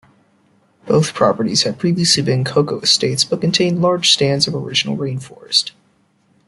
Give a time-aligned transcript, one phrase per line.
[0.87, 5.73] Both properties had previously been cacao estates but contained large stands of original rainforest.